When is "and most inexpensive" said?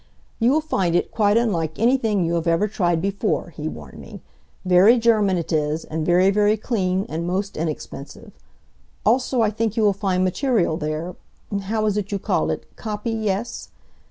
7.07-8.31